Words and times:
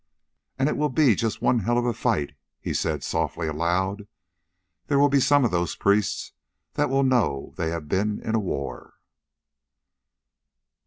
"And 0.57 0.67
it 0.67 0.77
will 0.77 0.89
be 0.89 1.13
just 1.13 1.43
one 1.43 1.59
hell 1.59 1.77
of 1.77 1.85
a 1.85 1.93
fight," 1.93 2.31
he 2.59 2.73
said 2.73 3.03
softly 3.03 3.45
aloud. 3.47 4.07
"There 4.87 4.97
will 4.97 5.09
be 5.09 5.19
some 5.19 5.45
of 5.45 5.51
those 5.51 5.75
priests 5.75 6.31
that 6.73 6.89
will 6.89 7.03
know 7.03 7.53
they 7.57 7.69
have 7.69 7.87
been 7.87 8.19
in 8.19 8.33
a 8.33 8.39
war." 8.39 8.95